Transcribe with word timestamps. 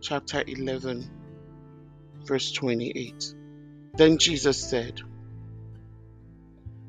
chapter 0.00 0.42
11, 0.46 1.10
verse 2.26 2.52
28. 2.52 3.34
Then 3.96 4.16
Jesus 4.18 4.70
said, 4.70 5.00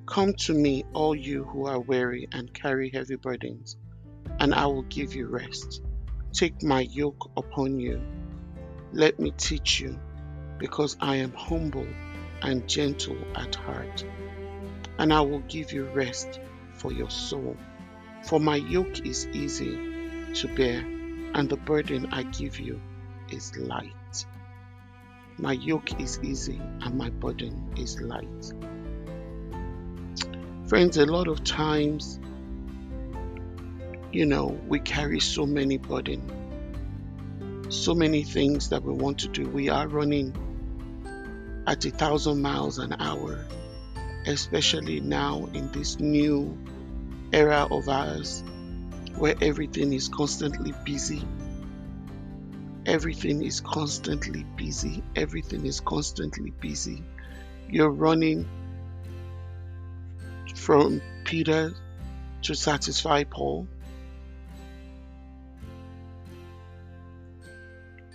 Come 0.07 0.33
to 0.45 0.53
me, 0.53 0.85
all 0.93 1.13
you 1.13 1.43
who 1.43 1.65
are 1.65 1.79
weary 1.79 2.27
and 2.31 2.53
carry 2.53 2.89
heavy 2.89 3.15
burdens, 3.15 3.77
and 4.39 4.53
I 4.53 4.65
will 4.67 4.83
give 4.83 5.13
you 5.13 5.27
rest. 5.27 5.81
Take 6.33 6.63
my 6.63 6.81
yoke 6.81 7.29
upon 7.35 7.79
you. 7.79 8.01
Let 8.93 9.19
me 9.19 9.31
teach 9.31 9.81
you, 9.81 9.99
because 10.57 10.95
I 11.01 11.17
am 11.17 11.33
humble 11.33 11.87
and 12.41 12.67
gentle 12.67 13.17
at 13.35 13.55
heart, 13.55 14.05
and 14.97 15.13
I 15.13 15.21
will 15.21 15.39
give 15.41 15.73
you 15.73 15.85
rest 15.85 16.39
for 16.75 16.93
your 16.93 17.09
soul. 17.09 17.57
For 18.23 18.39
my 18.39 18.55
yoke 18.55 19.05
is 19.05 19.27
easy 19.27 19.77
to 20.35 20.47
bear, 20.55 20.79
and 21.33 21.49
the 21.49 21.57
burden 21.57 22.07
I 22.13 22.23
give 22.23 22.59
you 22.59 22.79
is 23.33 23.57
light. 23.57 24.25
My 25.37 25.53
yoke 25.53 25.99
is 25.99 26.19
easy 26.21 26.61
and 26.81 26.97
my 26.97 27.09
burden 27.09 27.73
is 27.77 27.99
light. 28.01 28.53
Friends, 30.67 30.97
a 30.97 31.05
lot 31.05 31.27
of 31.27 31.43
times, 31.43 32.19
you 34.11 34.25
know, 34.25 34.59
we 34.67 34.79
carry 34.79 35.19
so 35.19 35.45
many 35.45 35.77
burden, 35.77 37.67
so 37.69 37.93
many 37.93 38.23
things 38.23 38.69
that 38.69 38.83
we 38.83 38.93
want 38.93 39.19
to 39.19 39.27
do. 39.27 39.49
We 39.49 39.69
are 39.69 39.87
running 39.87 40.33
at 41.67 41.85
a 41.85 41.91
thousand 41.91 42.41
miles 42.41 42.77
an 42.77 42.95
hour, 42.99 43.45
especially 44.27 44.99
now 44.99 45.47
in 45.53 45.71
this 45.71 45.99
new 45.99 46.57
era 47.33 47.67
of 47.71 47.87
ours 47.87 48.43
where 49.17 49.35
everything 49.41 49.93
is 49.93 50.09
constantly 50.09 50.73
busy 50.85 51.21
everything 52.85 53.43
is 53.43 53.61
constantly 53.61 54.43
busy. 54.55 55.03
Everything 55.15 55.65
is 55.65 55.79
constantly 55.79 56.51
busy. 56.51 57.03
You're 57.69 57.91
running 57.91 58.47
from 60.55 61.01
Peter 61.23 61.73
to 62.43 62.55
satisfy 62.55 63.23
Paul. 63.23 63.67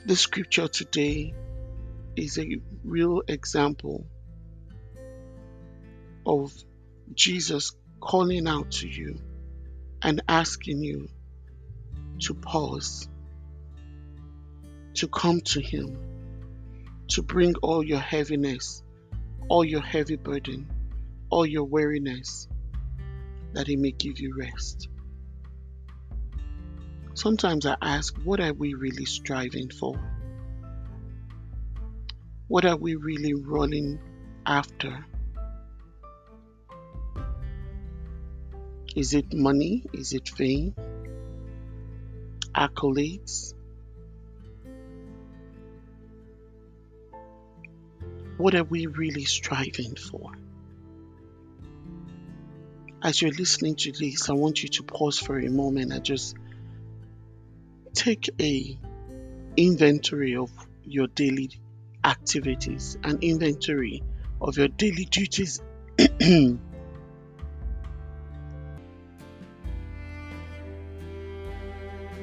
The 0.04 0.16
scripture 0.16 0.68
today 0.68 1.34
is 2.14 2.38
a 2.38 2.60
real 2.84 3.22
example 3.26 4.06
of 6.24 6.52
Jesus 7.14 7.72
calling 8.00 8.46
out 8.46 8.70
to 8.72 8.88
you 8.88 9.18
and 10.02 10.22
asking 10.28 10.82
you 10.82 11.08
to 12.20 12.34
pause 12.34 13.08
to 14.96 15.08
come 15.08 15.40
to 15.40 15.60
Him, 15.60 15.98
to 17.08 17.22
bring 17.22 17.54
all 17.56 17.82
your 17.82 17.98
heaviness, 17.98 18.82
all 19.48 19.64
your 19.64 19.82
heavy 19.82 20.16
burden, 20.16 20.68
all 21.30 21.46
your 21.46 21.64
weariness, 21.64 22.48
that 23.52 23.66
He 23.66 23.76
may 23.76 23.92
give 23.92 24.20
you 24.20 24.34
rest. 24.36 24.88
Sometimes 27.14 27.64
I 27.64 27.76
ask, 27.80 28.14
what 28.24 28.40
are 28.40 28.52
we 28.52 28.74
really 28.74 29.06
striving 29.06 29.70
for? 29.70 29.98
What 32.48 32.64
are 32.64 32.76
we 32.76 32.94
really 32.94 33.34
running 33.34 33.98
after? 34.44 35.04
Is 38.94 39.14
it 39.14 39.32
money? 39.32 39.84
Is 39.92 40.12
it 40.12 40.28
fame? 40.28 40.74
Accolades? 42.54 43.55
What 48.36 48.54
are 48.54 48.64
we 48.64 48.86
really 48.86 49.24
striving 49.24 49.96
for? 49.96 50.32
As 53.02 53.22
you're 53.22 53.30
listening 53.30 53.76
to 53.76 53.92
this, 53.92 54.28
I 54.28 54.34
want 54.34 54.62
you 54.62 54.68
to 54.70 54.82
pause 54.82 55.18
for 55.18 55.38
a 55.38 55.48
moment 55.48 55.92
and 55.92 56.04
just 56.04 56.36
take 57.94 58.28
a 58.40 58.78
inventory 59.56 60.36
of 60.36 60.50
your 60.84 61.06
daily 61.06 61.50
activities, 62.04 62.98
an 63.02 63.18
inventory 63.22 64.02
of 64.40 64.58
your 64.58 64.68
daily 64.68 65.06
duties. 65.06 65.62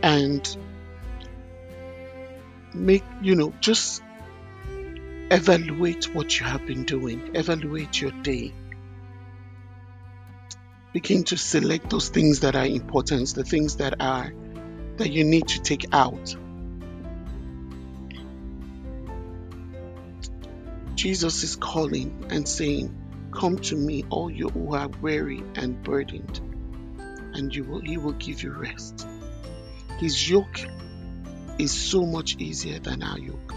and 0.04 0.58
make 2.74 3.04
you 3.22 3.36
know 3.36 3.54
just 3.62 4.03
Evaluate 5.34 6.14
what 6.14 6.40
you 6.40 6.46
have 6.46 6.64
been 6.68 6.84
doing, 6.84 7.32
evaluate 7.34 8.00
your 8.00 8.12
day. 8.12 8.54
Begin 10.94 11.24
to 11.24 11.38
select 11.38 11.90
those 11.90 12.10
things 12.10 12.42
that 12.42 12.56
are 12.56 12.68
important, 12.68 13.34
the 13.34 13.44
things 13.44 13.78
that 13.78 13.96
are 14.00 14.32
that 14.98 15.12
you 15.12 15.24
need 15.24 15.48
to 15.48 15.60
take 15.60 15.88
out. 15.92 16.36
Jesus 20.94 21.42
is 21.42 21.56
calling 21.56 22.28
and 22.30 22.48
saying, 22.48 22.96
Come 23.32 23.58
to 23.58 23.76
me, 23.76 24.06
all 24.12 24.30
you 24.30 24.50
who 24.50 24.76
are 24.76 24.88
weary 25.02 25.44
and 25.56 25.82
burdened, 25.82 26.40
and 27.34 27.56
you 27.56 27.64
will, 27.64 27.82
he 27.82 27.98
will 27.98 28.14
give 28.14 28.44
you 28.44 28.52
rest. 28.52 29.08
His 29.98 30.30
yoke 30.30 30.60
is 31.58 31.72
so 31.72 32.06
much 32.06 32.36
easier 32.38 32.78
than 32.78 33.02
our 33.02 33.18
yoke. 33.18 33.53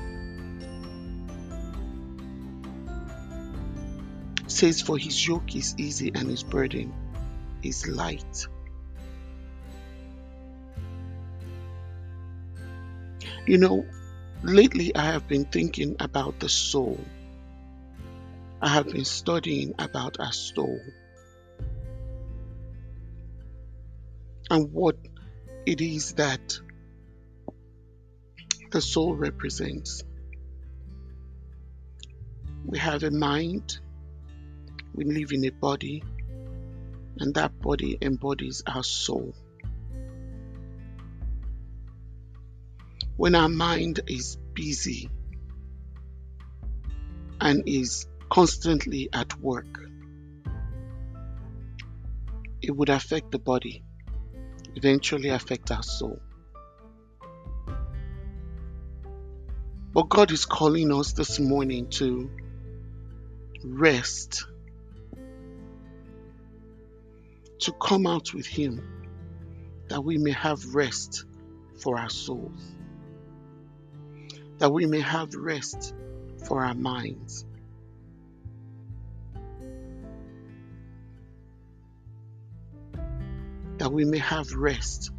Says, 4.56 4.80
For 4.80 4.96
his 4.96 5.26
yoke 5.26 5.54
is 5.54 5.74
easy 5.76 6.10
and 6.14 6.30
his 6.30 6.42
burden 6.42 6.92
is 7.62 7.86
light. 7.86 8.46
You 13.46 13.58
know, 13.58 13.86
lately 14.42 14.96
I 14.96 15.04
have 15.12 15.28
been 15.28 15.44
thinking 15.44 15.96
about 16.00 16.40
the 16.40 16.48
soul. 16.48 16.98
I 18.60 18.68
have 18.68 18.88
been 18.88 19.04
studying 19.04 19.74
about 19.78 20.18
our 20.18 20.32
soul 20.32 20.80
and 24.50 24.72
what 24.72 24.96
it 25.66 25.80
is 25.80 26.14
that 26.14 26.58
the 28.70 28.80
soul 28.80 29.14
represents. 29.14 30.02
We 32.64 32.78
have 32.78 33.04
a 33.04 33.10
mind, 33.10 33.78
we 34.96 35.04
live 35.04 35.30
in 35.30 35.44
a 35.44 35.50
body, 35.50 36.02
and 37.18 37.34
that 37.34 37.60
body 37.60 37.98
embodies 38.00 38.62
our 38.66 38.82
soul. 38.82 39.34
When 43.16 43.34
our 43.34 43.48
mind 43.50 44.00
is 44.06 44.36
busy 44.54 45.10
and 47.40 47.62
is 47.66 48.06
constantly 48.30 49.10
at 49.12 49.38
work, 49.38 49.66
it 52.62 52.74
would 52.74 52.88
affect 52.88 53.32
the 53.32 53.38
body, 53.38 53.84
eventually 54.74 55.28
affect 55.28 55.70
our 55.70 55.82
soul. 55.82 56.20
But 59.92 60.08
God 60.08 60.30
is 60.30 60.46
calling 60.46 60.90
us 60.90 61.12
this 61.12 61.38
morning 61.38 61.88
to 61.90 62.30
rest 63.62 64.46
to 67.60 67.72
come 67.72 68.06
out 68.06 68.34
with 68.34 68.46
Him, 68.46 68.82
that 69.88 70.02
we 70.02 70.18
may 70.18 70.32
have 70.32 70.74
rest 70.74 71.24
for 71.80 71.98
our 71.98 72.10
souls, 72.10 72.60
that 74.58 74.70
we 74.70 74.86
may 74.86 75.00
have 75.00 75.34
rest 75.34 75.94
for 76.46 76.64
our 76.64 76.74
minds. 76.74 77.44
That 83.78 83.92
we 83.92 84.04
may 84.04 84.18
have 84.18 84.52
rest. 84.52 85.10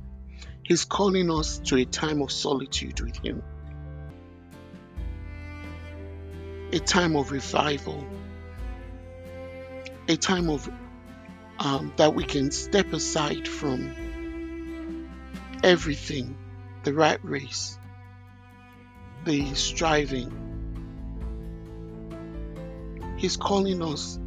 He's 0.63 0.83
calling 0.83 1.31
us 1.31 1.59
to 1.59 1.77
a 1.77 1.85
time 1.85 2.21
of 2.21 2.31
solitude 2.31 2.99
with 2.99 3.17
Him, 3.17 3.43
a 6.73 6.79
time 6.79 7.15
of 7.15 7.31
revival, 7.31 8.05
a 10.07 10.17
time 10.17 10.49
of 10.49 10.69
um, 11.59 11.93
that 11.97 12.13
we 12.13 12.23
can 12.23 12.51
step 12.51 12.93
aside 12.93 13.47
from 13.47 15.07
everything 15.63 16.37
the 16.83 16.93
rat 16.93 17.19
race, 17.23 17.77
the 19.25 19.53
striving. 19.55 20.31
He's 23.17 23.35
calling 23.35 23.81
us, 23.81 24.19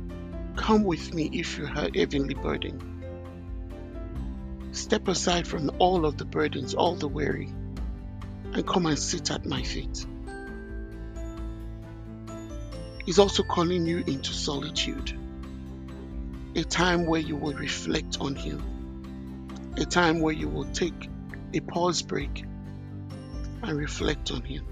Come 0.56 0.84
with 0.84 1.14
me 1.14 1.30
if 1.32 1.56
you 1.56 1.64
are 1.64 1.88
heavenly 1.94 2.34
burden. 2.34 3.02
Step 4.72 5.08
aside 5.08 5.46
from 5.46 5.70
all 5.78 6.04
of 6.04 6.16
the 6.16 6.24
burdens, 6.24 6.74
all 6.74 6.96
the 6.96 7.08
weary, 7.08 7.52
and 8.52 8.66
come 8.66 8.86
and 8.86 8.98
sit 8.98 9.30
at 9.30 9.46
my 9.46 9.62
feet. 9.62 10.06
He's 13.06 13.18
also 13.18 13.42
calling 13.42 13.86
you 13.86 14.04
into 14.06 14.32
solitude, 14.32 15.18
a 16.54 16.64
time 16.64 17.06
where 17.06 17.20
you 17.20 17.36
will 17.36 17.54
reflect 17.54 18.18
on 18.20 18.34
Him, 18.34 19.72
a 19.76 19.84
time 19.84 20.20
where 20.20 20.34
you 20.34 20.48
will 20.48 20.64
take 20.64 21.08
a 21.54 21.60
pause 21.60 22.02
break 22.02 22.44
and 23.62 23.78
reflect 23.78 24.30
on 24.32 24.42
Him. 24.42 24.66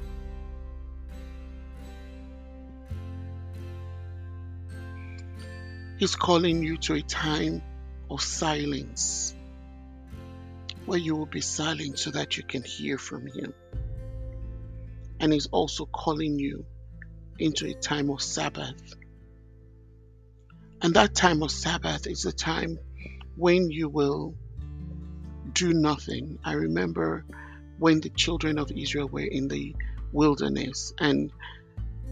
He's 5.99 6.15
calling 6.15 6.63
you 6.63 6.77
to 6.79 6.95
a 6.95 7.03
time 7.03 7.63
of 8.11 8.23
silence 8.23 9.35
where 10.87 10.99
you 10.99 11.17
will 11.17 11.27
be 11.27 11.41
silent 11.41 11.99
so 11.99 12.11
that 12.13 12.37
you 12.37 12.43
can 12.45 12.63
hear 12.63 12.99
from 12.99 13.27
Him. 13.27 13.53
And 15.21 15.33
He's 15.33 15.49
also 15.49 15.87
calling 15.87 16.39
you 16.39 16.65
into 17.39 17.67
a 17.67 17.75
time 17.75 18.11
of 18.11 18.23
Sabbath. 18.23 18.95
And 20.81 20.95
that 20.95 21.15
time 21.15 21.43
of 21.43 21.51
Sabbath 21.51 22.07
is 22.07 22.25
a 22.25 22.33
time 22.33 22.79
when 23.37 23.71
you 23.71 23.89
will 23.89 24.35
do 25.53 25.73
nothing. 25.73 26.39
I 26.45 26.53
remember 26.53 27.25
when 27.79 28.01
the 28.01 28.11
children 28.11 28.59
of 28.59 28.71
Israel 28.71 29.09
were 29.09 29.21
in 29.21 29.49
the 29.49 29.75
wilderness 30.13 30.93
and 30.99 31.33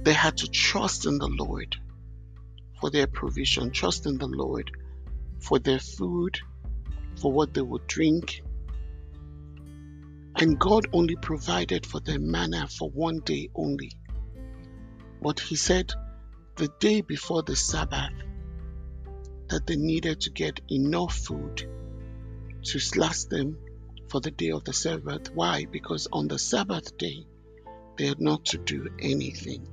they 0.02 0.12
had 0.12 0.38
to 0.38 0.48
trust 0.48 1.06
in 1.06 1.18
the 1.18 1.28
Lord 1.28 1.76
for 2.80 2.90
their 2.90 3.06
provision, 3.06 3.70
trust 3.70 4.06
in 4.06 4.18
the 4.18 4.26
Lord 4.26 4.70
for 5.38 5.58
their 5.58 5.78
food, 5.80 6.38
for 7.20 7.32
what 7.32 7.54
they 7.54 7.62
would 7.62 7.86
drink. 7.86 8.42
And 10.34 10.58
God 10.58 10.86
only 10.92 11.16
provided 11.16 11.86
for 11.86 12.00
them 12.00 12.30
manna 12.30 12.68
for 12.68 12.90
one 12.90 13.20
day 13.20 13.48
only. 13.54 13.92
But 15.22 15.40
He 15.40 15.54
said 15.56 15.92
the 16.56 16.68
day 16.80 17.00
before 17.00 17.42
the 17.42 17.56
Sabbath 17.56 18.12
that 19.48 19.66
they 19.66 19.76
needed 19.76 20.20
to 20.22 20.30
get 20.30 20.60
enough 20.70 21.14
food 21.14 21.68
to 22.62 22.98
last 22.98 23.30
them 23.30 23.58
for 24.08 24.20
the 24.20 24.30
day 24.30 24.50
of 24.50 24.64
the 24.64 24.72
Sabbath. 24.72 25.34
Why? 25.34 25.66
Because 25.66 26.08
on 26.12 26.28
the 26.28 26.38
Sabbath 26.38 26.96
day, 26.96 27.26
they 27.96 28.06
had 28.06 28.20
not 28.20 28.44
to 28.46 28.58
do 28.58 28.88
anything. 28.98 29.66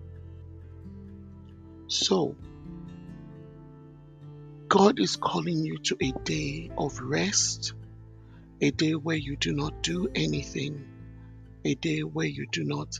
So, 1.87 2.35
God 4.67 4.99
is 4.99 5.17
calling 5.17 5.63
you 5.63 5.77
to 5.79 5.97
a 6.01 6.11
day 6.23 6.71
of 6.77 6.99
rest, 6.99 7.73
a 8.61 8.71
day 8.71 8.95
where 8.95 9.17
you 9.17 9.35
do 9.35 9.53
not 9.53 9.83
do 9.83 10.09
anything, 10.15 10.87
a 11.65 11.75
day 11.75 12.01
where 12.01 12.25
you 12.25 12.47
do 12.51 12.63
not 12.63 12.99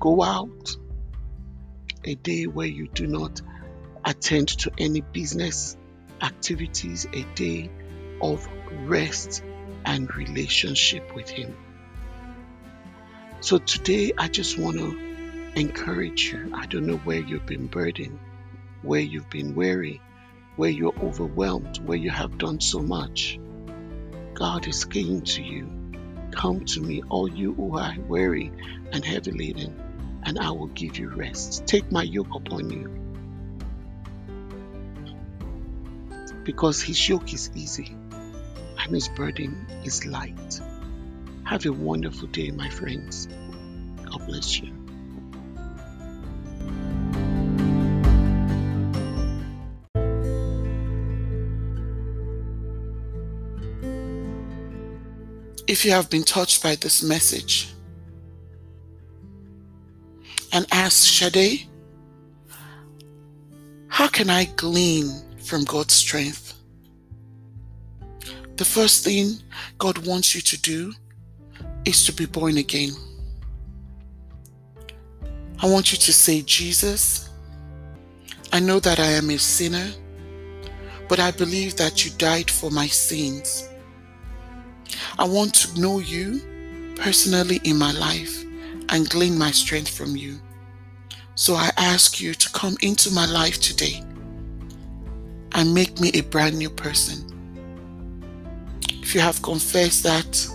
go 0.00 0.22
out, 0.22 0.76
a 2.04 2.14
day 2.14 2.46
where 2.46 2.66
you 2.66 2.88
do 2.88 3.06
not 3.06 3.40
attend 4.04 4.48
to 4.48 4.72
any 4.78 5.00
business 5.00 5.76
activities, 6.20 7.06
a 7.12 7.22
day 7.34 7.70
of 8.20 8.46
rest 8.84 9.42
and 9.84 10.14
relationship 10.14 11.14
with 11.14 11.28
Him. 11.28 11.56
So 13.40 13.58
today, 13.58 14.12
I 14.16 14.28
just 14.28 14.58
want 14.58 14.76
to 14.78 14.98
encourage 15.56 16.32
you. 16.32 16.52
I 16.54 16.66
don't 16.66 16.86
know 16.86 16.98
where 16.98 17.20
you've 17.20 17.46
been 17.46 17.66
burdened, 17.66 18.18
where 18.82 19.00
you've 19.00 19.30
been 19.30 19.54
weary, 19.54 20.00
where 20.56 20.70
you're 20.70 20.94
overwhelmed, 21.02 21.78
where 21.78 21.98
you 21.98 22.10
have 22.10 22.38
done 22.38 22.60
so 22.60 22.80
much. 22.80 23.38
God 24.34 24.66
is 24.66 24.86
saying 24.92 25.22
to 25.22 25.42
you, 25.42 25.68
Come 26.30 26.64
to 26.64 26.80
me, 26.80 27.02
all 27.10 27.28
you 27.28 27.52
who 27.52 27.76
are 27.76 27.94
weary 28.08 28.50
and 28.90 29.04
heavy 29.04 29.32
laden, 29.32 30.20
and 30.22 30.38
I 30.38 30.50
will 30.52 30.68
give 30.68 30.98
you 30.98 31.10
rest. 31.10 31.66
Take 31.66 31.92
my 31.92 32.02
yoke 32.02 32.34
upon 32.34 32.70
you. 32.70 33.11
Because 36.44 36.82
his 36.82 37.08
yoke 37.08 37.32
is 37.32 37.50
easy 37.54 37.96
and 38.78 38.94
his 38.94 39.08
burden 39.08 39.66
is 39.84 40.04
light. 40.06 40.60
Have 41.44 41.66
a 41.66 41.72
wonderful 41.72 42.28
day, 42.28 42.50
my 42.50 42.68
friends. 42.68 43.28
God 44.04 44.26
bless 44.26 44.60
you. 44.60 44.72
If 55.68 55.86
you 55.86 55.92
have 55.92 56.10
been 56.10 56.24
touched 56.24 56.62
by 56.62 56.74
this 56.74 57.02
message 57.02 57.72
and 60.52 60.66
ask 60.70 61.08
Shade, 61.08 61.66
how 63.88 64.08
can 64.08 64.28
I 64.28 64.44
glean 64.44 65.08
from 65.42 65.64
God's 65.64 65.94
strength? 65.94 66.54
The 68.56 68.64
first 68.64 69.04
thing 69.04 69.38
God 69.78 70.06
wants 70.06 70.34
you 70.34 70.40
to 70.40 70.60
do 70.60 70.92
is 71.84 72.04
to 72.06 72.12
be 72.12 72.26
born 72.26 72.58
again. 72.58 72.90
I 75.60 75.66
want 75.66 75.92
you 75.92 75.98
to 75.98 76.12
say, 76.12 76.42
Jesus, 76.42 77.30
I 78.52 78.60
know 78.60 78.78
that 78.80 79.00
I 79.00 79.06
am 79.06 79.30
a 79.30 79.38
sinner, 79.38 79.90
but 81.08 81.18
I 81.18 81.30
believe 81.30 81.76
that 81.76 82.04
you 82.04 82.10
died 82.18 82.50
for 82.50 82.70
my 82.70 82.86
sins. 82.86 83.68
I 85.18 85.24
want 85.24 85.54
to 85.54 85.80
know 85.80 85.98
you 85.98 86.94
personally 86.96 87.60
in 87.64 87.78
my 87.78 87.92
life 87.92 88.44
and 88.90 89.08
glean 89.08 89.38
my 89.38 89.50
strength 89.50 89.88
from 89.88 90.16
you. 90.16 90.40
So 91.34 91.54
I 91.54 91.70
ask 91.76 92.20
you 92.20 92.34
to 92.34 92.50
come 92.50 92.76
into 92.82 93.10
my 93.10 93.26
life 93.26 93.60
today 93.60 94.04
and 95.54 95.74
make 95.74 96.00
me 96.00 96.10
a 96.14 96.22
brand 96.22 96.58
new 96.58 96.70
person. 96.70 97.28
If 98.88 99.14
you 99.14 99.20
have 99.20 99.42
confessed 99.42 100.02
that, 100.04 100.48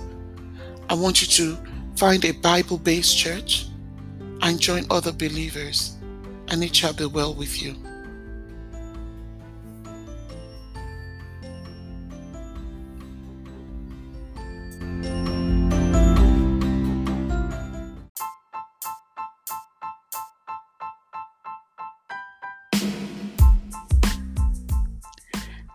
I 0.89 0.93
want 0.93 1.21
you 1.21 1.27
to 1.27 1.57
find 1.95 2.23
a 2.25 2.31
Bible 2.31 2.77
based 2.77 3.17
church 3.17 3.67
and 4.41 4.59
join 4.59 4.85
other 4.89 5.11
believers, 5.11 5.97
and 6.47 6.63
it 6.63 6.75
shall 6.75 6.93
be 6.93 7.05
well 7.05 7.33
with 7.33 7.61
you. 7.61 7.75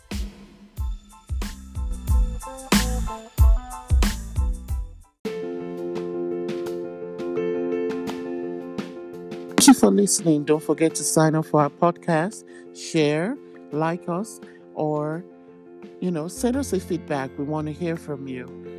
Thank 9.49 9.67
you 9.67 9.73
for 9.73 9.91
listening. 9.91 10.43
Don't 10.43 10.63
forget 10.63 10.95
to 10.95 11.03
sign 11.03 11.35
up 11.35 11.45
for 11.45 11.61
our 11.61 11.69
podcast, 11.69 12.43
share, 12.75 13.37
like 13.71 14.09
us, 14.09 14.41
or, 14.73 15.23
you 16.01 16.11
know, 16.11 16.27
send 16.27 16.57
us 16.57 16.73
a 16.73 16.79
feedback. 16.79 17.29
We 17.37 17.45
want 17.45 17.67
to 17.67 17.73
hear 17.73 17.95
from 17.95 18.27
you. 18.27 18.78